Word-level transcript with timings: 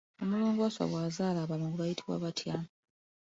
Omulongo 0.23 0.59
Wasswa 0.63 0.85
bw'azaala 0.91 1.39
abalongo 1.41 1.79
ayitibwa 1.81 2.17
atya? 2.31 2.55